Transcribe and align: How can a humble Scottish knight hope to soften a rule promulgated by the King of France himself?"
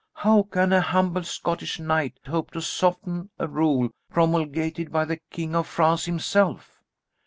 How 0.15 0.41
can 0.41 0.73
a 0.73 0.81
humble 0.81 1.21
Scottish 1.23 1.77
knight 1.79 2.19
hope 2.25 2.49
to 2.53 2.61
soften 2.63 3.29
a 3.37 3.47
rule 3.47 3.89
promulgated 4.09 4.91
by 4.91 5.05
the 5.05 5.21
King 5.29 5.55
of 5.55 5.67
France 5.67 6.05
himself?" 6.05 6.81